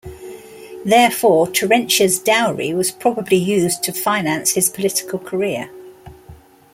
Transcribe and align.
Therefore, 0.83 1.45
Terentia's 1.45 2.17
dowry 2.17 2.73
was 2.73 2.89
probably 2.89 3.37
used 3.37 3.83
to 3.83 3.91
finance 3.93 4.53
his 4.55 4.67
political 4.67 5.19
career. 5.19 5.69